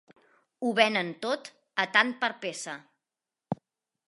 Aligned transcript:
Ho 0.67 0.71
venen 0.79 1.11
tot 1.27 1.51
a 1.83 1.87
tant 1.99 2.11
la 2.27 2.31
peça. 2.47 2.77